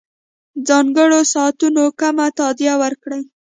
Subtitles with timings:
[0.67, 3.21] ځانګړو ساعتونو کم تادیه ورکړي.